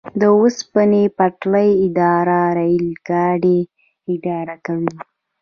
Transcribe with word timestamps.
د 0.19 0.21
اوسپنې 0.37 1.03
پټلۍ 1.17 1.69
اداره 1.87 2.41
ریل 2.57 2.87
ګاډي 3.07 3.59
اداره 4.13 4.55
کوي 4.65 4.95